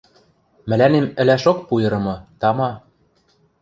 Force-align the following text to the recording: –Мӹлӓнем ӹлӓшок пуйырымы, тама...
–Мӹлӓнем 0.69 1.05
ӹлӓшок 1.21 1.57
пуйырымы, 1.67 2.15
тама... 2.39 2.71